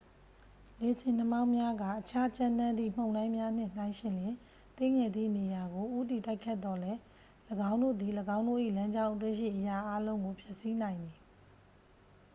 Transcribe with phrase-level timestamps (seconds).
[0.79, 4.35] လေဆင်နှာမောင်းများက အခြားကြမ်းတမ်းသည့် မုန်တိုင်းများနှင့် နှိုင်းယှဉ်လျှင်
[4.77, 6.99] သေးငယ်သည့်နေရာကို ဦးတည်တိုက်ခတ်သော်လည်း
[7.71, 11.17] ၎င်းတို့သည် ၎င်းတို့၏ လမ်းကြောင်းအတွင်းရှိ အရာအားလုံးကို ဖျက်ဆီးနိုင်သည်